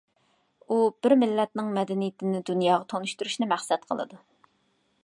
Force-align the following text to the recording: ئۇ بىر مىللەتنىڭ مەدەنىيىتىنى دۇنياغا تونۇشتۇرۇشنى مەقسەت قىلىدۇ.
ئۇ 0.69 0.77
بىر 1.07 1.15
مىللەتنىڭ 1.23 1.69
مەدەنىيىتىنى 1.75 2.43
دۇنياغا 2.51 2.89
تونۇشتۇرۇشنى 2.95 3.53
مەقسەت 3.55 3.87
قىلىدۇ. 3.93 4.23